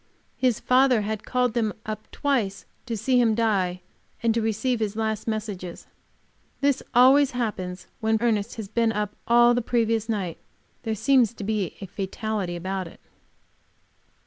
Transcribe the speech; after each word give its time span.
His 0.35 0.59
father 0.59 1.01
had 1.01 1.25
called 1.27 1.53
them 1.53 1.73
up 1.85 2.09
twice 2.09 2.65
to 2.87 2.97
see 2.97 3.21
him 3.21 3.35
die 3.35 3.81
and 4.23 4.33
to 4.33 4.41
receive 4.41 4.79
his 4.79 4.95
last 4.95 5.27
messages. 5.27 5.85
This 6.59 6.81
always 6.95 7.33
happens 7.37 7.85
when 7.99 8.17
Ernest 8.19 8.55
has 8.55 8.67
been 8.67 8.91
up 8.91 9.15
all 9.27 9.53
the 9.53 9.61
previous 9.61 10.09
night; 10.09 10.39
there 10.81 10.95
seems 10.95 11.35
a 11.39 11.69
fatality 11.85 12.55
about 12.55 12.87
it. 12.87 12.99